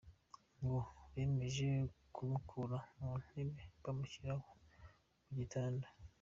[0.61, 0.77] Ngo
[1.13, 1.69] bemeje
[2.15, 4.33] kumukura mu ntebe bamushyira
[5.23, 5.87] ku gitanda.